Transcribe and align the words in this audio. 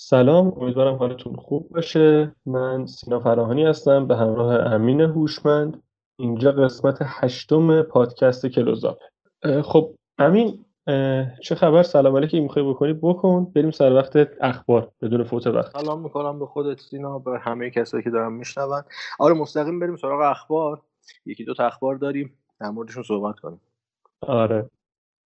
سلام 0.00 0.52
امیدوارم 0.60 0.94
حالتون 0.94 1.36
خوب 1.36 1.68
باشه. 1.68 2.32
من 2.46 2.86
سینا 2.86 3.20
فراهانی 3.20 3.64
هستم 3.64 4.06
به 4.06 4.16
همراه 4.16 4.54
امین 4.54 5.00
هوشمند. 5.00 5.82
اینجا 6.18 6.52
قسمت 6.52 6.98
هشتم 7.00 7.82
پادکست 7.82 8.46
کلوزاپ. 8.46 8.98
خب 9.64 9.94
امین 10.18 10.64
چه 11.42 11.54
خبر؟ 11.54 11.82
سلام 11.82 12.16
علیکم 12.16 12.38
می‌خوای 12.38 12.64
بکنی؟ 12.64 12.92
بکن. 12.92 13.44
بریم 13.44 13.70
سر 13.70 13.92
وقت 13.92 14.28
اخبار 14.40 14.90
بدون 15.02 15.24
فوت 15.24 15.46
وقت. 15.46 15.80
سلام 15.80 16.02
می‌کنم 16.02 16.38
به 16.38 16.46
خودت 16.46 16.80
سینا 16.80 17.18
به 17.18 17.38
همه 17.38 17.70
کسایی 17.70 18.02
که 18.04 18.10
دارم 18.10 18.32
میشنون. 18.32 18.82
آره 19.18 19.34
مستقیم 19.34 19.80
بریم 19.80 19.96
سراغ 19.96 20.20
اخبار. 20.20 20.82
یکی 21.26 21.44
دو 21.44 21.54
تا 21.54 21.66
اخبار 21.66 21.96
داریم 21.96 22.38
در 22.60 22.70
موردشون 22.70 23.02
صحبت 23.02 23.38
کنیم. 23.38 23.60
آره. 24.20 24.70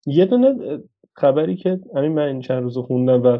یه 0.06 0.24
دونه 0.24 0.78
خبری 1.14 1.56
که 1.56 1.80
همین 1.96 2.12
من 2.12 2.22
این 2.22 2.40
چند 2.40 2.62
روز 2.62 2.78
خوندم 2.78 3.22
و 3.22 3.38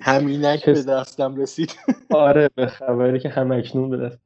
همینک 0.00 0.66
به 0.66 0.82
دستم 0.82 1.36
رسید. 1.36 1.76
آره 2.10 2.50
به 2.54 2.66
خبری 2.66 3.18
که 3.18 3.28
همکنون 3.28 3.90
به 3.90 3.96
دست. 3.96 4.18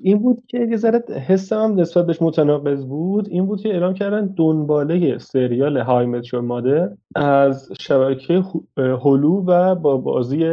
این 0.00 0.18
بود 0.18 0.42
که 0.48 0.66
یه 0.70 0.76
ذره 0.76 1.02
حسم 1.28 1.62
هم 1.62 1.80
نسبت 1.80 2.06
بهش 2.06 2.22
متناقض 2.22 2.84
بود. 2.84 3.28
این 3.28 3.46
بود 3.46 3.60
که 3.60 3.68
اعلام 3.68 3.94
کردن 3.94 4.26
دنباله 4.26 5.18
سریال 5.18 5.78
های 5.78 6.06
مترو 6.06 6.42
مادر 6.42 6.90
از 7.14 7.72
شبکه 7.80 8.44
هلو 8.76 9.44
و 9.46 9.74
با 9.74 9.96
بازی 9.96 10.44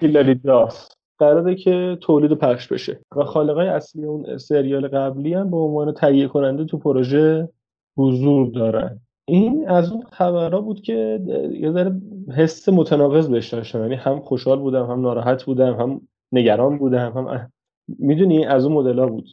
هیلاری 0.00 0.34
داس 0.34 0.88
قراره 1.18 1.54
که 1.54 1.98
تولید 2.00 2.32
پخش 2.32 2.68
بشه. 2.68 3.00
و 3.16 3.24
خالقای 3.24 3.68
اصلی 3.68 4.04
اون 4.04 4.38
سریال 4.38 4.88
قبلی 4.88 5.34
هم 5.34 5.50
به 5.50 5.56
عنوان 5.56 5.92
تهیه 5.92 6.28
کننده 6.28 6.64
تو 6.64 6.78
پروژه 6.78 7.48
حضور 7.96 8.50
دارن. 8.50 9.00
این 9.30 9.68
از 9.68 9.92
اون 9.92 10.02
خبرها 10.12 10.60
بود 10.60 10.82
که 10.82 11.20
یه 11.52 11.72
ذره 11.72 12.00
حس 12.36 12.68
متناقض 12.68 13.28
بهش 13.28 13.48
داشتم. 13.48 13.80
یعنی 13.80 13.94
هم 13.94 14.20
خوشحال 14.20 14.58
بودم 14.58 14.86
هم 14.86 15.00
ناراحت 15.00 15.44
بودم 15.44 15.74
هم 15.74 16.00
نگران 16.32 16.78
بودم 16.78 17.12
هم 17.12 17.52
می‌دونی 17.88 18.46
از 18.46 18.64
اون 18.64 18.74
مدل 18.74 19.06
بود. 19.06 19.28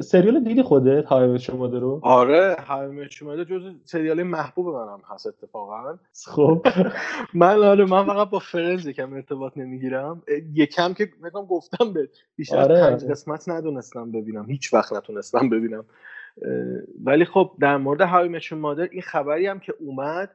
سریال 0.00 0.44
دیدی 0.44 0.62
خودت؟ 0.62 1.04
های 1.04 1.38
شماده 1.38 1.78
رو؟ 1.78 2.00
آره 2.02 2.56
های 2.66 3.10
شماده 3.10 3.44
جز 3.44 3.62
سریال 3.84 4.22
محبوب 4.22 4.68
منم 4.68 5.00
هست 5.08 5.26
اتفاقا. 5.26 5.98
خب. 6.26 6.66
من 7.34 7.62
آره 7.62 7.84
من 7.84 8.06
فقط 8.06 8.30
با 8.30 8.38
فرنز 8.38 8.86
یکم 8.86 9.12
ارتباط 9.12 9.52
نمی‌گیرم. 9.56 10.22
یکم 10.54 10.94
که 10.94 11.08
مثلا 11.22 11.42
گفتم 11.42 11.92
به 11.92 12.08
بیشتر 12.36 12.58
آره. 12.58 12.80
پنج 12.80 13.04
قسمت 13.04 13.48
ندونستم 13.48 14.12
ببینم. 14.12 14.46
هیچ 14.46 14.74
وقت 14.74 14.92
نتونستم 14.92 15.48
ببینم. 15.48 15.84
ولی 17.04 17.24
خب 17.24 17.56
در 17.60 17.76
مورد 17.76 18.00
های 18.00 18.28
مشون 18.28 18.58
مادر 18.58 18.88
این 18.92 19.02
خبری 19.02 19.46
هم 19.46 19.60
که 19.60 19.74
اومد 19.80 20.30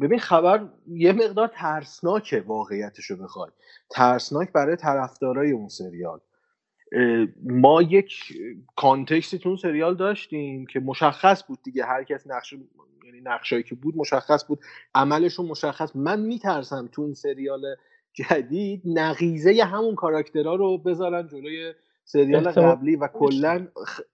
ببین 0.00 0.18
خبر 0.18 0.68
یه 0.86 1.12
مقدار 1.12 1.48
ترسناکه 1.48 2.40
واقعیتش 2.40 3.04
رو 3.04 3.16
بخوای. 3.16 3.50
ترسناک 3.90 4.52
برای 4.52 4.76
طرفدارای 4.76 5.50
اون 5.50 5.68
سریال. 5.68 6.20
ما 7.42 7.82
یک 7.82 8.14
کانتکستی 8.76 9.38
تو 9.38 9.48
اون 9.48 9.58
سریال 9.58 9.94
داشتیم 9.94 10.66
که 10.66 10.80
مشخص 10.80 11.44
بود 11.46 11.58
دیگه. 11.62 11.84
هر 11.84 12.04
کس 12.04 12.26
نقش 12.26 12.52
یعنی 13.04 13.20
نقشایی 13.24 13.62
که 13.62 13.74
بود 13.74 13.96
مشخص 13.96 14.44
بود. 14.46 14.58
عملشون 14.94 15.46
مشخص. 15.46 15.96
من 15.96 16.20
میترسم 16.20 16.88
تو 16.92 17.02
این 17.02 17.14
سریال 17.14 17.76
جدید 18.12 18.82
نقیزه 18.84 19.64
همون 19.64 19.94
کاراکترها 19.94 20.54
رو 20.54 20.78
بذارن 20.78 21.28
جلوی 21.28 21.74
سریال 22.08 22.50
قبلی 22.50 22.96
و 22.96 23.08
کلا 23.08 23.66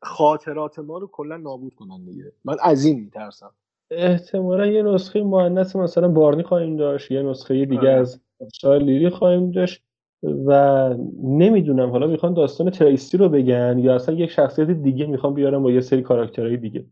خاطرات 0.02 0.78
ما 0.78 0.98
رو 0.98 1.06
کلا 1.06 1.36
نابود 1.36 1.74
کنن 1.74 2.04
دیگه. 2.04 2.32
من 2.44 2.56
از 2.62 2.84
این 2.84 3.00
میترسم. 3.00 3.50
احتمالا 3.90 4.66
یه 4.66 4.82
نسخه 4.82 5.22
مهندس 5.22 5.76
مثلا 5.76 6.08
بارنی 6.08 6.42
خواهیم 6.42 6.76
داشت 6.76 7.10
یه 7.10 7.22
نسخه 7.22 7.64
دیگه 7.64 7.80
آره. 7.80 7.90
از 7.90 8.20
شاید 8.52 8.82
لیلی 8.82 9.10
خواهیم 9.10 9.50
داشت. 9.50 9.82
و 10.22 10.94
نمی‌دونم 11.22 11.90
حالا 11.90 12.06
می‌خوان 12.06 12.34
داستان 12.34 12.70
تریسی 12.70 13.16
رو 13.16 13.28
بگن 13.28 13.78
یا 13.78 13.94
اصلا 13.94 14.14
یک 14.14 14.30
شخصیت 14.30 14.70
دیگه 14.70 15.06
می‌خوان 15.06 15.34
بیارن 15.34 15.62
با 15.62 15.70
یه 15.70 15.80
سری 15.80 16.02
کاراکترهای 16.02 16.56
دیگه. 16.56 16.84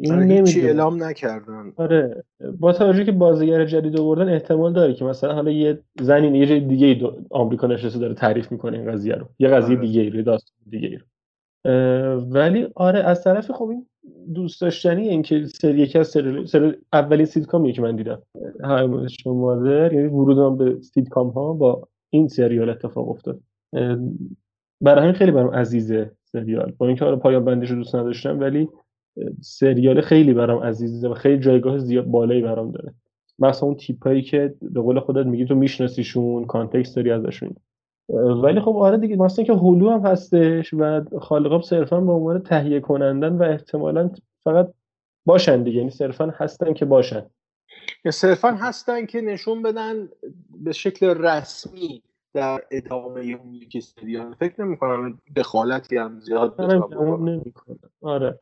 این 0.00 0.12
آره 0.12 0.24
هیچی 0.24 0.60
اعلام 0.60 1.04
نکردن. 1.04 1.72
آره 1.76 2.24
با 2.60 2.72
توجه 2.72 3.04
که 3.04 3.12
بازیگر 3.12 3.64
جدید 3.64 4.00
آوردن 4.00 4.28
احتمال 4.28 4.72
داره 4.72 4.94
که 4.94 5.04
مثلا 5.04 5.34
حالا 5.34 5.50
یه 5.50 5.78
زنی 6.00 6.38
یه 6.38 6.46
جای 6.46 6.60
دیگه 6.60 7.10
آمریکا 7.30 7.66
نشسته 7.66 7.98
داره 7.98 8.14
تعریف 8.14 8.52
می‌کنه 8.52 8.78
این 8.78 8.92
قضیه 8.92 9.14
رو. 9.14 9.26
یه 9.38 9.48
قضیه 9.48 9.76
آره. 9.76 9.86
دیگه 9.86 10.00
ای 10.00 10.22
داستان 10.22 10.56
دیگه 10.70 10.88
رو. 10.88 11.04
ولی 12.30 12.66
آره 12.74 12.98
از 12.98 13.24
طرف 13.24 13.50
خب 13.50 13.68
این 13.68 13.86
دوست 14.34 14.60
داشتنی 14.60 15.08
این 15.08 15.22
که 15.22 15.46
سری 15.46 15.78
یکی 15.78 15.98
از 15.98 16.08
سری, 16.08 16.46
سری 16.46 16.72
اولین 16.92 17.26
سیتکامیه 17.26 17.72
که 17.72 17.82
من 17.82 17.96
دیدم. 17.96 18.22
شما 19.22 19.66
یعنی 19.66 20.06
ورودم 20.06 20.56
به 20.56 20.80
سیتکام 20.80 21.28
ها 21.28 21.52
با 21.52 21.88
این 22.10 22.28
سریال 22.28 22.70
اتفاق 22.70 23.08
افتاد. 23.08 23.40
برای 24.80 25.02
همین 25.02 25.12
خیلی 25.12 25.30
برام 25.30 25.54
عزیزه 25.54 26.10
سریال. 26.24 26.72
با 26.78 26.86
اینکه 26.86 27.04
آره 27.04 27.16
پایان 27.16 27.44
بندیش 27.44 27.70
رو 27.70 27.76
دوست 27.76 27.94
نداشتم 27.94 28.40
ولی 28.40 28.68
سریال 29.40 30.00
خیلی 30.00 30.34
برام 30.34 30.62
عزیزه 30.62 31.08
و 31.08 31.14
خیلی 31.14 31.38
جایگاه 31.38 31.78
زیاد 31.78 32.04
بالایی 32.04 32.42
برام 32.42 32.70
داره. 32.70 32.94
مثلا 33.38 33.68
اون 33.68 33.76
تیپایی 33.76 34.22
که 34.22 34.54
به 34.62 34.80
قول 34.80 35.00
خودت 35.00 35.26
میگی 35.26 35.44
تو 35.44 35.54
میشناسیشون 35.54 36.44
context 36.44 36.96
داری 36.96 37.10
ازشون. 37.10 37.54
ولی 38.42 38.60
خب 38.60 38.76
آره 38.76 38.98
دیگه 38.98 39.16
مثلا 39.16 39.44
که 39.44 39.52
هلو 39.52 39.90
هم 39.90 40.00
هستش 40.00 40.74
و 40.74 41.04
خالقاب 41.18 41.62
صرفا 41.62 42.00
به 42.00 42.12
عنوان 42.12 42.38
تهیه 42.38 42.80
کنندن 42.80 43.32
و 43.32 43.42
احتمالا 43.42 44.10
فقط 44.44 44.72
باشن 45.26 45.62
دیگه. 45.62 45.78
یعنی 45.78 45.90
صرفا 45.90 46.34
هستن 46.36 46.72
که 46.72 46.84
باشن. 46.84 47.22
صرفا 48.10 48.48
هستن 48.48 49.06
که 49.06 49.20
نشون 49.20 49.62
بدن 49.62 50.08
به 50.50 50.72
شکل 50.72 51.06
رسمی 51.06 52.02
در 52.34 52.60
ادامه 52.70 53.20
اون 53.20 53.54
یکی 53.54 53.80
سریال. 53.80 54.34
فکر 54.34 54.64
نمی 54.64 54.76
کنم 54.76 55.18
دخالتی 55.36 55.96
هم 55.96 56.20
زیاد 56.20 56.60
نمی‌کنه 56.60 57.78
آره. 58.02 58.40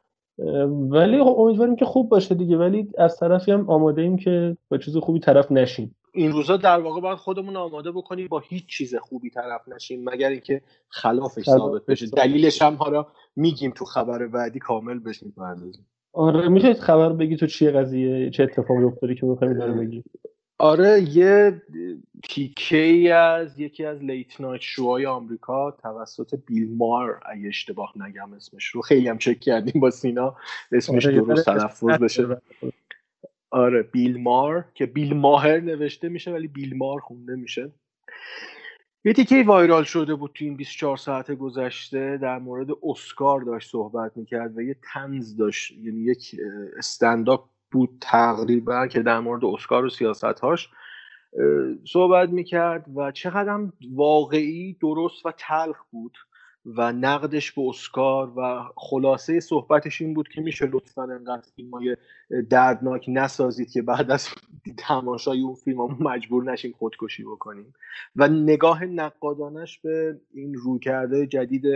ولی 0.90 1.24
خب 1.24 1.36
امیدواریم 1.38 1.76
که 1.76 1.84
خوب 1.84 2.08
باشه 2.08 2.34
دیگه. 2.34 2.56
ولی 2.56 2.88
از 2.98 3.16
طرفی 3.16 3.52
هم 3.52 3.70
آماده 3.70 4.02
ایم 4.02 4.16
که 4.16 4.56
با 4.68 4.78
چیز 4.78 4.96
خوبی 4.96 5.20
طرف 5.20 5.52
نشیم. 5.52 5.96
این 6.14 6.32
روزا 6.32 6.56
در 6.56 6.80
واقع 6.80 7.00
باید 7.00 7.18
خودمون 7.18 7.56
آماده 7.56 7.92
بکنیم 7.92 8.28
با 8.28 8.38
هیچ 8.38 8.66
چیز 8.66 8.94
خوبی 8.94 9.30
طرف 9.30 9.68
نشیم 9.68 10.04
مگر 10.04 10.28
اینکه 10.28 10.62
خلافش 10.88 11.44
ثابت 11.44 11.86
بشه. 11.86 12.06
دلیلش 12.06 12.62
هم 12.62 12.74
حالا 12.74 13.06
میگیم 13.36 13.70
تو 13.70 13.84
خبر 13.84 14.26
بعدی 14.26 14.58
کامل 14.58 14.98
بهش 14.98 15.22
می‌پردازیم 15.22 15.86
آره 16.16 16.49
میشه 16.49 16.75
خبر 16.75 17.12
بگی 17.12 17.37
تو 17.37 17.47
چیه 17.47 17.71
قضیه؟ 17.71 18.31
چه 18.31 18.43
اتفاقی 18.43 18.84
افتاده 18.84 19.15
که 19.15 19.27
بخوای 19.27 19.54
داره 19.54 19.72
بگی؟ 19.72 20.04
آره 20.59 21.16
یه 21.16 21.62
تیکه 22.28 23.15
از 23.15 23.60
یکی 23.60 23.84
از 23.84 24.04
لیت 24.04 24.41
نایت 24.41 24.60
شوهای 24.60 25.06
آمریکا 25.06 25.71
توسط 25.71 26.38
بیل 26.47 26.77
مار 26.77 27.21
اگه 27.27 27.49
اشتباه 27.49 27.93
نگم 27.97 28.32
اسمش 28.32 28.66
رو. 28.66 28.81
خیلی 28.81 29.09
هم 29.09 29.19
چک 29.19 29.41
کردیم 29.41 29.81
با 29.81 29.91
سینا. 29.91 30.37
اسمش 30.72 31.06
آره 31.06 31.16
درست 31.16 31.44
تلفظ 31.44 31.84
بشه. 31.84 32.41
آره 33.50 33.83
بیل 33.83 34.22
مار 34.22 34.65
که 34.75 34.87
بیل 34.87 35.16
ماهر 35.16 35.60
نوشته 35.60 36.09
میشه 36.09 36.33
ولی 36.33 36.48
بیل 36.48 36.77
مار 36.77 37.00
خونده 37.00 37.37
میشه. 37.37 37.71
یه 39.06 39.12
تیکه 39.12 39.44
وایرال 39.46 39.84
شده 39.84 40.14
بود 40.14 40.30
تو 40.34 40.44
این 40.44 40.56
24 40.56 40.96
ساعت 40.96 41.32
گذشته؟ 41.32 42.18
در 42.22 42.38
مورد 42.38 42.68
اسکار 42.82 43.40
داشت 43.40 43.70
صحبت 43.70 44.16
می‌کرد 44.16 44.58
و 44.58 44.62
یه 44.62 44.76
تنز 44.92 45.36
داشت 45.36 45.72
یعنی 45.72 46.00
یک 46.00 46.36
استنداپ 46.78 47.48
بود 47.70 47.98
تقریبا 48.00 48.86
که 48.86 49.02
در 49.02 49.20
مورد 49.20 49.44
اسکار 49.44 49.84
و 49.84 49.90
سیاستهاش 49.90 50.68
صحبت 51.84 52.28
می‌کرد 52.28 52.84
و 52.96 53.12
چقدر 53.12 53.60
واقعی 53.94 54.76
درست 54.80 55.26
و 55.26 55.32
تلخ 55.38 55.76
بود. 55.90 56.18
و 56.66 56.93
نقدش 56.93 57.53
به 57.53 57.62
اسکار 57.69 58.32
و 58.37 58.65
خلاصه 58.77 59.41
صحبتش 59.41 60.03
این 60.03 60.15
بود 60.15 60.28
که 60.28 60.41
میشه 60.41 60.66
لطفا 60.66 61.03
انقدر 61.03 61.43
فیلم 61.56 61.71
های 61.71 61.97
دردناک 62.50 63.04
نسازید 63.09 63.71
که 63.71 63.82
بعد 63.82 64.10
از 64.10 64.28
تماشای 64.78 65.41
اون 65.41 65.54
فیلم 65.54 65.77
ها 65.77 65.87
مجبور 66.00 66.53
نشیم 66.53 66.75
خودکشی 66.78 67.25
بکنیم. 67.25 67.74
و 68.16 68.28
نگاه 68.28 68.84
نقادانش 68.84 69.78
به 69.78 70.21
این 70.34 70.54
رویکرده 70.54 71.27
جدید 71.27 71.66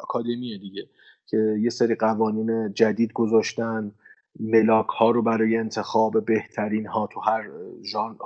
اکادمی 0.00 0.58
دیگه 0.58 0.86
که 1.26 1.56
یه 1.60 1.70
سری 1.70 1.94
قوانین 1.94 2.74
جدید 2.74 3.12
گذاشتن. 3.12 3.92
ملاک 4.40 4.86
ها 4.86 5.10
رو 5.10 5.22
برای 5.22 5.56
انتخاب 5.56 6.24
بهترین 6.24 6.86
ها 6.86 7.06
تو 7.06 7.20
هر 7.20 7.48
ژان 7.82 8.18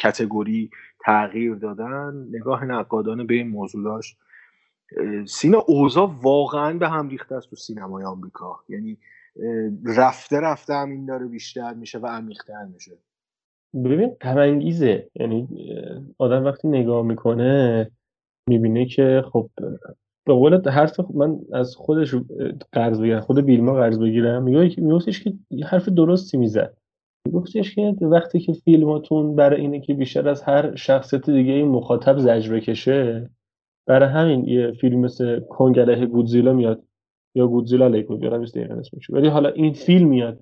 کتگوری 0.00 0.70
تغییر 1.04 1.54
دادن. 1.54 2.28
نگاه 2.30 2.64
نقادانه 2.64 3.24
به 3.24 3.34
این 3.34 3.48
موضوع 3.48 3.84
داشت. 3.84 4.16
سینا 5.26 5.58
اوضاع 5.66 6.10
واقعا 6.22 6.78
به 6.78 6.88
هم 6.88 7.08
ریخته 7.08 7.34
است 7.34 7.50
تو 7.50 7.56
سینمای 7.56 8.04
آمریکا. 8.04 8.56
یعنی 8.68 8.98
رفته 9.84 10.40
رفته 10.40 10.74
هم 10.74 10.90
این 10.90 11.06
داره 11.06 11.26
بیشتر 11.26 11.74
میشه 11.74 11.98
و 11.98 12.06
عمیقتر 12.06 12.64
میشه. 12.64 12.92
ببین 13.74 14.16
غمانگیزه 14.20 15.10
یعنی 15.14 15.48
آدم 16.18 16.44
وقتی 16.44 16.68
نگاه 16.68 17.06
می‌کنه 17.06 17.90
می‌بینه 18.48 18.86
که 18.86 19.22
خب 19.32 19.50
به 20.26 20.32
قول 20.32 20.68
حرف 20.68 21.00
من 21.14 21.38
از 21.52 21.76
خودش 21.76 22.14
قرض 22.72 23.00
بگیرم 23.00 23.20
خود 23.20 23.40
بیلما 23.40 23.74
قرض 23.74 23.98
بگیرم 23.98 24.42
میگه 24.42 24.68
که 24.68 25.34
حرف 25.66 25.88
درستی 25.88 26.36
می‌زد. 26.36 26.76
گفتش 27.32 27.74
که 27.74 27.96
وقتی 28.00 28.40
که 28.40 28.52
فیلماتون 28.52 29.36
برای 29.36 29.60
اینه 29.60 29.80
که 29.80 29.94
بیشتر 29.94 30.28
از 30.28 30.42
هر 30.42 30.76
شخصیت 30.76 31.30
دیگه 31.30 31.52
این 31.52 31.68
مخاطب 31.68 32.18
زجر 32.18 32.54
بکشه 32.54 33.30
برای 33.90 34.08
همین 34.08 34.44
یه 34.44 34.72
فیلم 34.72 35.00
مثل 35.00 35.40
کنگله 35.40 36.06
گودزیلا 36.06 36.52
میاد. 36.52 36.82
یا 37.34 37.46
گودزیلا 37.46 37.84
علیه 37.84 38.02
گودزیلا 38.02 38.36
نیست 38.36 38.54
دقیقا 38.54 38.74
اسمش. 38.74 39.10
ولی 39.10 39.28
حالا 39.28 39.48
این 39.48 39.72
فیلم 39.72 40.08
میاد 40.08 40.40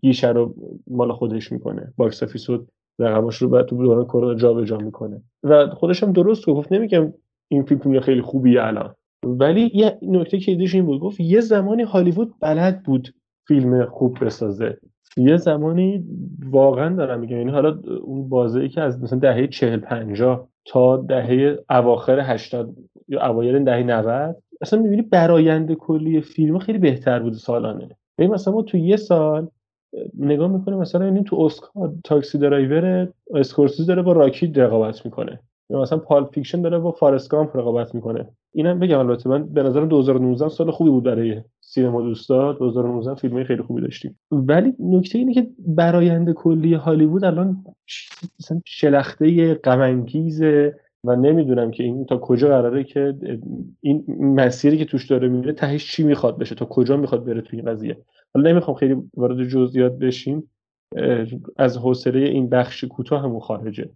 گیشه 0.00 0.28
رو 0.28 0.54
مال 0.86 1.12
خودش 1.12 1.52
می‌کنه. 1.52 1.92
box 1.96 2.22
office 2.22 2.50
رو 2.50 2.66
رقمش 2.98 3.36
رو 3.36 3.48
بعد 3.48 3.66
تو 3.66 3.76
دوران 3.76 4.04
کرونا 4.04 4.34
جابجا 4.34 4.78
می‌کنه. 4.78 5.22
و 5.42 5.66
خودش 5.66 6.02
هم 6.02 6.12
درست 6.12 6.46
گفت 6.46 6.72
نمیگم 6.72 7.12
این 7.48 7.62
فیلم 7.62 8.00
خیلی 8.00 8.22
خوبیه 8.22 8.62
الان. 8.62 8.94
ولی 9.24 9.70
یه 9.74 9.98
نکته 10.02 10.38
که 10.38 10.52
این 10.52 10.86
بود 10.86 11.00
گفت 11.00 11.20
یه 11.20 11.40
زمانی 11.40 11.82
هالیوود 11.82 12.34
بلد 12.40 12.82
بود 12.82 13.14
فیلم 13.48 13.84
خوب 13.84 14.24
بسازه. 14.24 14.78
یه 15.16 15.36
زمانی 15.36 16.04
واقعا 16.50 16.96
دارم 16.96 17.20
میگم 17.20 17.36
یعنی 17.36 17.50
حالا 17.50 17.78
اون 18.02 18.28
بازه 18.28 18.60
ای 18.60 18.68
که 18.68 18.80
از 18.80 19.02
مثلا 19.02 19.18
دهه 19.18 19.46
40 19.46 19.80
50 19.80 20.48
تا 20.64 20.96
دهه 20.96 21.58
اواخر 21.70 22.20
80 22.20 22.76
یا 23.08 23.26
اوایل 23.26 23.64
دهه 23.64 23.82
90 23.82 24.36
اصلا 24.60 24.82
می‌بینی 24.82 25.02
برآیند 25.02 25.74
کلی 25.74 26.20
فیلم 26.20 26.58
خیلی 26.58 26.78
بهتر 26.78 27.18
بود 27.18 27.32
سالانه. 27.32 27.88
ببین 28.18 28.30
مثلا 28.30 28.54
ما 28.54 28.62
تو 28.62 28.76
یه 28.76 28.96
سال 28.96 29.48
نگاه 30.18 30.52
می‌کنه 30.52 30.76
مثلا 30.76 31.04
این 31.04 31.24
تو 31.24 31.40
اسکار 31.40 31.92
Taxi 32.04 32.38
Driver 32.38 33.08
اسکورسیزی 33.34 33.86
داره 33.86 34.02
با 34.02 34.12
راکی 34.12 34.46
رقابت 34.46 35.04
می‌کنه. 35.04 35.40
مثلا 35.70 35.98
Pulp 35.98 36.24
Fiction 36.24 36.62
داره 36.62 36.78
با 36.78 36.90
Forrest 36.90 37.30
Gump 37.30 37.56
رقابت 37.56 37.94
می‌کنه. 37.94 38.28
اینم 38.52 38.78
بگم 38.78 38.98
البته 38.98 39.30
من 39.30 39.46
به 39.46 39.62
نظرم 39.62 39.88
2019 39.88 40.48
سال 40.48 40.70
خوبی 40.70 40.90
بود 40.90 41.04
برای 41.04 41.42
سینما 41.60 42.02
دوستا. 42.02 42.52
2019 42.52 43.14
فیلم 43.14 43.44
خیلی 43.44 43.62
خوبی 43.62 43.80
داشتیم. 43.80 44.18
ولی 44.30 44.74
نکته 44.80 45.18
اینه 45.18 45.34
که 45.34 45.46
برآیند 45.58 46.32
کلی 46.32 46.74
هالیوود 46.74 47.24
الان 47.24 47.64
مثلا 48.40 48.60
شلخته 48.66 49.54
غم 49.54 50.06
و 51.04 51.16
نمی‌دونم 51.16 51.70
که 51.70 51.84
این 51.84 52.04
تا 52.04 52.18
کجا 52.18 52.48
قراره 52.48 52.84
که 52.84 53.18
این 53.80 54.04
مسیری 54.20 54.78
که 54.78 54.84
توش 54.84 55.06
داره 55.06 55.28
میره 55.28 55.52
تهش 55.52 55.92
چی 55.92 56.02
می‌خواد 56.02 56.38
بشه 56.38 56.54
تا 56.54 56.64
کجا 56.64 56.96
می‌خواد 56.96 57.24
بره 57.24 57.40
تو 57.40 57.56
این 57.56 57.64
قضیه. 57.64 57.98
حالا 58.34 58.50
نمی‌خوام 58.50 58.76
خیلی 58.76 58.96
وارد 59.16 59.44
جزئیات 59.44 59.92
بشیم 59.92 60.50
از 61.56 61.78
حوصله 61.78 62.20
این 62.20 62.48
بخش 62.48 62.84
کوتاه 62.84 63.22
همون 63.22 63.40
خارجه. 63.40 63.90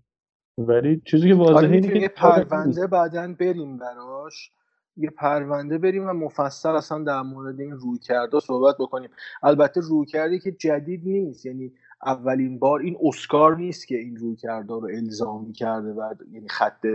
ولی 0.58 1.02
چیزی 1.04 1.28
که 1.28 1.34
واضحه 1.34 1.70
اینه 1.70 1.88
که 1.88 1.98
یه 1.98 2.08
پرونده 2.08 2.86
بعدا 2.86 3.34
بریم 3.40 3.76
براش. 3.76 4.50
یه 4.96 5.10
پرونده 5.10 5.78
بریم 5.78 6.08
و 6.08 6.12
مفصل 6.12 6.68
اصلا 6.68 7.04
در 7.04 7.22
مورد 7.22 7.60
این 7.60 7.72
روی 7.72 7.98
کرده 7.98 8.40
صحبت 8.40 8.74
بکنیم. 8.78 9.10
البته 9.42 9.80
روی 9.80 10.06
کردی 10.06 10.38
که 10.38 10.52
جدید 10.52 11.00
نیست. 11.04 11.46
یعنی 11.46 11.72
اولین 12.06 12.58
بار 12.58 12.80
این 12.80 12.96
اسکار 13.02 13.56
نیست 13.56 13.88
که 13.88 13.96
این 13.98 14.16
روی 14.16 14.36
کرده 14.36 14.74
رو 14.74 14.88
الزامی 14.94 15.52
کرده 15.52 15.92
و 15.92 16.14
یعنی 16.32 16.48
خط 16.48 16.86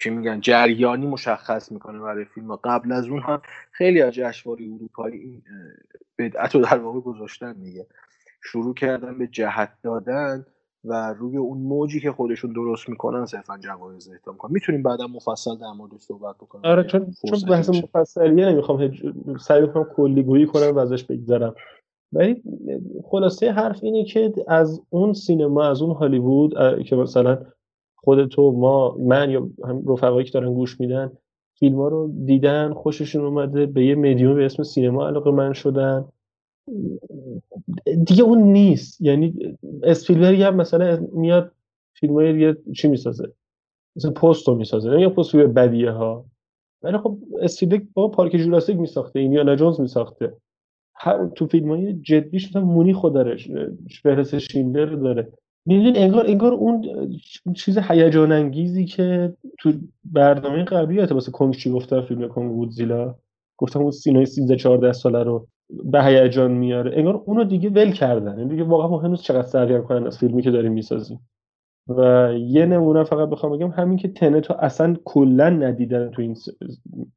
که 0.00 0.10
میگن 0.10 0.40
جریانی 0.40 1.06
مشخص 1.06 1.72
می‌کنه 1.72 1.98
برای 1.98 2.24
فیلم. 2.24 2.56
قبل 2.56 2.92
از 2.92 3.06
اون 3.06 3.20
هم 3.20 3.42
خیلی 3.72 4.02
از 4.02 4.12
جشنواره 4.12 4.64
اروپایی 4.64 5.20
این 5.20 5.42
بدعت 6.18 6.54
رو 6.54 6.60
در 6.60 6.78
واقع 6.78 7.00
گذاشتن 7.00 7.52
دیگه. 7.52 7.86
شروع 8.42 8.74
کردن 8.74 9.18
به 9.18 9.26
جهت 9.26 9.72
دادن. 9.82 10.46
و 10.84 11.14
روی 11.18 11.36
اون 11.36 11.58
موجی 11.58 12.00
که 12.00 12.12
خودشون 12.12 12.52
درست 12.52 12.88
می‌کنن 12.88 13.26
صرفا 13.26 13.58
جوایز 13.58 14.08
اهدا 14.08 14.32
کنن 14.32 14.52
می‌تونیم 14.52 14.82
بعدا 14.82 15.06
مفصل 15.06 15.56
در 15.56 15.72
موردش 15.76 16.00
صحبت 16.00 16.36
بکنیم. 16.36 16.64
آره 16.64 16.84
چون 16.84 17.14
چون 17.30 17.38
بحث 17.50 17.68
مفصلیه 17.68 18.46
نمی‌خوام 18.46 18.90
سعی 19.40 19.66
کنم 19.66 19.84
کلی 19.96 20.22
گویی 20.22 20.46
کنم 20.46 20.76
و 20.76 20.78
ازش 20.78 21.04
بگذرم. 21.04 21.54
ولی 22.12 22.42
خلاصه 23.10 23.52
حرف 23.52 23.84
اینه 23.84 24.04
که 24.04 24.32
از 24.48 24.82
اون 24.90 25.12
سینما 25.12 25.64
از 25.64 25.82
اون 25.82 25.96
هالیوود 25.96 26.82
که 26.82 26.96
مثلا 26.96 27.38
خود 27.96 28.26
تو 28.26 28.52
ما 28.52 28.96
من 28.98 29.30
یا 29.30 29.48
هم 29.64 29.82
رفقایی 29.88 30.26
که 30.26 30.32
دارن 30.32 30.54
گوش 30.54 30.80
میدن 30.80 31.12
فیلم 31.58 31.76
ها 31.76 31.88
رو 31.88 32.12
دیدن 32.24 32.74
خوششون 32.74 33.24
اومده 33.24 33.66
به 33.66 33.86
یه 33.86 33.94
مدیوم 33.94 34.34
به 34.34 34.44
اسم 34.44 34.62
سینما 34.62 35.08
علاقه 35.08 35.30
من 35.30 35.52
شدن. 35.52 36.04
دیگه 38.06 38.22
اون 38.22 38.42
نیست. 38.42 39.00
یعنی 39.00 39.56
اسپیلبرگ 39.82 40.42
هم 40.42 40.56
مثلا 40.56 41.06
میاد 41.12 41.52
فیلم 41.94 42.14
های 42.14 42.54
چی 42.76 42.88
می‌سازه؟ 42.88 43.32
مثلا 43.96 44.10
پست 44.10 44.48
رو 44.48 44.54
می‌سازه. 44.54 44.90
نه 44.90 45.00
یا 45.00 45.10
پست 45.10 45.34
روی 45.34 45.46
بدیه 45.46 45.90
ها. 45.90 46.24
ولی 46.82 46.98
خب 46.98 47.18
اسپیلبرگ 47.40 47.86
با 47.94 48.08
پارک 48.08 48.36
جوراسیک 48.36 48.76
میساخته 48.76 49.20
اینیانا 49.20 49.56
جونز 49.56 49.80
میساخته. 49.80 50.36
تو 51.34 51.46
فیلم 51.46 51.70
های 51.70 51.92
جدیش 51.92 52.48
مثلا 52.48 52.64
مونی 52.64 52.96
داره 53.14 53.36
فهرست 54.02 54.38
شیندر 54.38 54.86
داره. 54.86 55.32
می‌دونی 55.66 55.98
انگار 55.98 56.26
انگار 56.26 56.52
اون 56.52 56.84
چیز 57.56 57.78
هیجان 57.78 58.32
انگیزی 58.32 58.84
که 58.84 59.32
تو 59.58 59.72
برنامه 60.04 60.64
قبلی 60.64 60.98
واسه 60.98 61.32
کنگ 61.32 61.54
چی 61.54 61.70
گفتم 61.70 62.02
فیلم 62.02 62.28
کنگ 62.28 62.52
وودزیلا؟ 62.52 63.14
گفتم 63.58 63.80
اون 63.80 63.90
سینای 63.90 64.26
13 64.26 64.56
14 64.56 64.92
ساله 64.92 65.22
رو 65.22 65.46
به 65.70 66.04
هیجان 66.04 66.52
میاره. 66.52 66.92
انگار 66.94 67.22
اونو 67.26 67.44
دیگه 67.44 67.70
ول 67.70 67.92
کردن. 67.92 68.38
یعنی 68.38 68.50
دیگه 68.50 68.64
واقعا 68.64 68.88
مهم 68.88 69.10
نیست 69.10 69.22
چقدر 69.22 69.46
سرگرم 69.46 69.84
کنن 69.84 70.06
از 70.06 70.18
فیلمی 70.18 70.42
که 70.42 70.50
داریم 70.50 70.72
می‌سازیم. 70.72 71.20
و 71.88 72.30
یه 72.38 72.66
نمونه 72.66 73.04
فقط 73.04 73.28
بخوام 73.28 73.56
بگم 73.56 73.70
همین 73.70 73.96
که 73.96 74.08
تنتو 74.08 74.54
اصلا 74.58 74.96
کلا 75.04 75.50
ندیدن 75.50 76.10
تو 76.10 76.22
این 76.22 76.36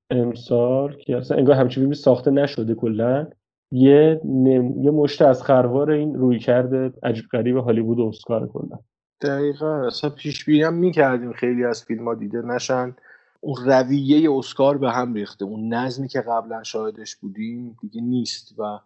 امسال 0.09 0.95
که 0.95 1.17
اصلا 1.17 1.37
انگار 1.37 1.55
همچین 1.55 1.81
فیلمی 1.81 1.95
ساخته 1.95 2.31
نشده 2.31 2.75
کلا. 2.75 3.27
یه 3.71 4.21
نم... 4.25 4.81
یه 4.81 4.91
مشت 4.91 5.21
از 5.21 5.43
خروار 5.43 5.91
این 5.91 6.15
روی 6.15 6.39
کرده 6.39 6.93
عجیب 7.03 7.25
غریب 7.31 7.57
هالیوود 7.57 7.99
و 7.99 8.07
اسکار 8.07 8.47
کلا. 8.47 8.79
دقیقا. 9.21 9.87
اصلا 9.87 10.09
پیش 10.09 10.45
بینی 10.45 10.69
می‌کردیم 10.71 11.33
خیلی 11.33 11.63
از 11.65 11.83
فیلم 11.83 12.07
ها 12.07 12.15
دیده 12.15 12.41
نشن. 12.41 12.95
اون 13.41 13.65
رویه 13.65 14.31
اسکار 14.31 14.77
به 14.77 14.91
هم 14.91 15.13
ریخته. 15.13 15.45
اون 15.45 15.73
نظمی 15.73 16.07
که 16.07 16.21
قبلا 16.21 16.63
شاهدش 16.63 17.15
بودیم 17.15 17.77
دیگه 17.81 18.01
نیست 18.01 18.55
و 18.59 18.79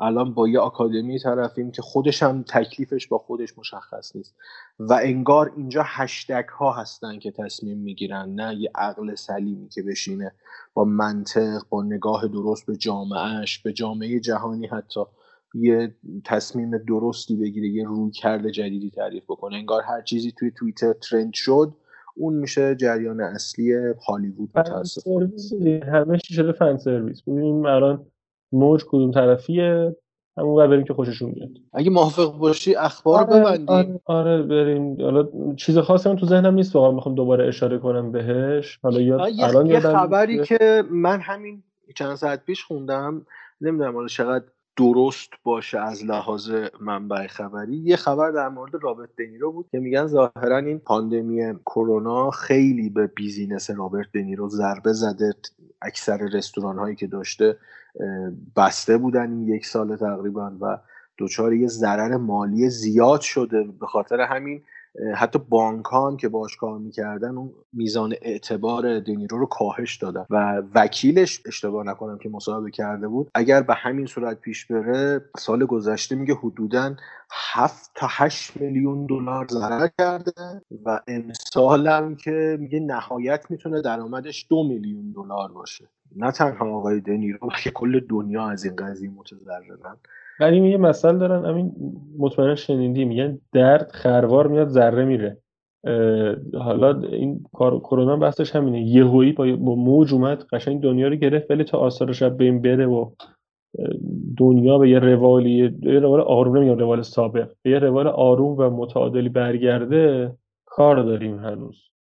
الان 0.00 0.34
با 0.34 0.48
یه 0.48 0.58
آکادمی 0.58 1.18
طرفیم 1.18 1.70
که 1.70 1.82
خودش 1.82 2.22
هم 2.22 2.42
تکلیفش 2.42 3.06
با 3.06 3.18
خودش 3.18 3.58
مشخص 3.58 4.16
نیست. 4.16 4.34
و 4.78 4.92
انگار 5.02 5.52
اینجا 5.56 5.82
هشتگ 5.86 6.48
ها 6.48 6.72
هستن 6.72 7.18
که 7.18 7.30
تصمیم 7.30 7.78
می‌گیرن 7.78 8.34
نه 8.34 8.54
یه 8.54 8.70
عقل 8.74 9.14
سلیمی 9.14 9.68
که 9.68 9.82
بشینه 9.82 10.32
با 10.74 10.84
منطق 10.84 11.62
با 11.70 11.82
نگاه 11.82 12.28
درست 12.28 12.66
به 12.66 12.76
جامعهش 12.76 13.58
به 13.58 13.72
جامعه 13.72 14.20
جهانی 14.20 14.66
حتی 14.66 15.00
یه 15.54 15.94
تصمیم 16.24 16.78
درستی 16.78 17.36
بگیره 17.36 17.68
یه 17.68 17.84
روی 17.84 18.10
کرده 18.10 18.50
جدیدی 18.50 18.90
تعریف 18.90 19.24
بکنه. 19.24 19.56
انگار 19.56 19.82
هر 19.82 20.02
چیزی 20.02 20.32
توی 20.32 20.50
توییتر 20.50 20.92
ترند 20.92 21.34
شد 21.34 21.74
اون 22.16 22.34
میشه 22.34 22.74
جریان 22.74 23.20
اصلی 23.20 23.72
هالیوود 24.08 24.50
متاسفانه. 24.54 25.30
همه 25.92 26.18
شده 26.18 26.52
فن 26.52 26.76
سرویس. 26.76 27.22
ببینیم 27.22 27.66
الان 27.66 28.06
موج 28.52 28.84
کدوم 28.88 29.10
طرفیه. 29.10 29.96
همون 30.38 30.70
بریم 30.70 30.84
که 30.84 30.94
خوششون 30.94 31.30
میاد 31.30 31.50
اگه 31.72 31.90
موافق 31.90 32.38
باشی 32.38 32.74
اخبار 32.74 33.20
آره، 33.20 33.40
ببندیم 33.40 33.66
آره, 33.66 34.00
آره 34.04 34.42
بریم. 34.42 35.02
حالا 35.02 35.28
چیز 35.56 35.78
خاصی 35.78 36.16
تو 36.16 36.26
ذهنم 36.26 36.54
نیست 36.54 36.76
واقعا 36.76 36.90
می‌خوام 36.90 37.14
دوباره 37.14 37.48
اشاره 37.48 37.78
کنم 37.78 38.12
بهش. 38.12 38.78
حالا 38.82 39.00
یا 39.00 39.24
الان 39.24 39.66
یه 39.66 39.80
خبری 39.80 40.44
که 40.44 40.84
من 40.90 41.20
همین 41.20 41.62
چند 41.94 42.14
ساعت 42.14 42.44
پیش 42.44 42.64
خوندم. 42.64 43.26
نمی‌دونم 43.60 43.94
حالا 43.94 44.06
چقدر 44.06 44.44
درست 44.76 45.30
باشه 45.44 45.78
از 45.78 46.04
لحاظ 46.04 46.50
منبع 46.80 47.26
خبری. 47.26 47.76
یه 47.76 47.96
خبر 47.96 48.30
در 48.30 48.48
مورد 48.48 48.74
رابرت 48.82 49.08
دنیرو 49.18 49.52
بود 49.52 49.68
که 49.72 49.78
میگن 49.78 50.06
ظاهرا 50.06 50.58
این 50.58 50.78
پاندمی 50.78 51.54
کرونا 51.66 52.30
خیلی 52.30 52.90
به 52.90 53.06
business 53.06 53.70
رابرت 53.70 54.06
دنیرو 54.14 54.48
ضربه 54.48 54.92
زده. 54.92 55.34
اکثر 55.82 56.16
رستوران 56.16 56.78
هایی 56.78 56.96
که 56.96 57.06
داشته 57.06 57.56
بسته 58.56 58.98
بودن 58.98 59.30
این 59.30 59.48
یک 59.48 59.66
سال 59.66 59.96
تقریبا 59.96 60.52
و 60.60 60.78
دچار 61.18 61.54
یه 61.54 61.68
ضرر 61.68 62.16
مالی 62.16 62.70
زیاد 62.70 63.20
شده. 63.20 63.64
به 63.80 63.86
خاطر 63.86 64.20
همین 64.20 64.62
حتی 65.16 65.38
بانکان 65.38 66.16
که 66.16 66.28
باش 66.28 66.56
کار 66.56 66.78
می‌کردن 66.78 67.36
اون 67.36 67.52
میزان 67.72 68.14
اعتبار 68.22 69.00
دنیرو 69.00 69.38
رو 69.38 69.46
کاهش 69.46 69.96
دادن 69.96 70.26
و 70.30 70.62
وکیلش 70.74 71.42
اشتباه 71.46 71.86
نکنم 71.86 72.18
که 72.18 72.28
مصاحبه 72.28 72.70
کرده 72.70 73.08
بود 73.08 73.30
اگر 73.34 73.62
به 73.62 73.74
همین 73.74 74.06
صورت 74.06 74.40
پیش 74.40 74.66
بره 74.66 75.20
سال 75.38 75.66
گذشته 75.66 76.14
میگه 76.14 76.34
حدودا 76.34 76.94
7 77.30 77.90
تا 77.94 78.06
8 78.10 78.56
میلیون 78.56 79.06
دلار 79.06 79.46
ضرر 79.50 79.88
کرده 79.98 80.32
و 80.84 81.00
امسال 81.08 81.86
هم 81.86 82.16
که 82.16 82.56
میگه 82.60 82.80
نهایت 82.80 83.50
می‌تونه 83.50 83.82
درآمدش 83.82 84.46
دو 84.50 84.68
میلیون 84.68 85.12
دلار 85.12 85.52
باشه. 85.52 85.88
نه 86.16 86.30
تنها 86.30 86.76
آقای 86.76 87.00
دنیرو 87.00 87.48
که 87.62 87.70
کل 87.70 88.00
دنیا 88.00 88.48
از 88.48 88.64
این 88.64 88.76
قضیه 88.76 89.10
متضررن. 89.10 89.96
ولی 90.40 90.70
یه 90.70 90.76
مسئله 90.76 91.18
دارن 91.18 91.44
همین 91.44 91.72
مطمئنا 92.18 92.54
شنیدی 92.54 93.04
میگن 93.04 93.38
درد 93.52 93.92
خروار 93.92 94.46
میاد 94.46 94.68
ذره 94.68 95.04
میره. 95.04 95.38
حالا 96.54 97.00
این 97.00 97.44
کرونا 97.54 98.16
بحثش 98.16 98.56
همینه. 98.56 98.82
یهویی 98.82 99.32
با, 99.32 99.56
با 99.56 99.74
موج 99.74 100.14
اومد 100.14 100.44
قشنگ 100.52 100.80
دنیا 100.80 101.08
رو 101.08 101.16
گرفت 101.16 101.50
ولی 101.50 101.64
تا 101.64 101.78
آثارش 101.78 102.22
به 102.22 102.44
این 102.44 102.62
بره 102.62 102.86
و 102.86 103.10
دنیا 104.38 104.78
به 104.78 104.90
یه 104.90 104.98
روالی 104.98 105.50
یه 105.82 106.00
روال 106.00 106.20
آروم 106.20 106.56
نمیگم 106.56 106.78
روال 106.78 107.02
سابق 107.02 107.52
به 107.62 107.70
یه 107.70 107.78
روال 107.78 108.06
آروم 108.06 108.58
و 108.58 108.70
متعادلی 108.70 109.28
برگرده 109.28 110.32
کار 110.66 111.02
داریم 111.02 111.38
هنوز. 111.38 111.90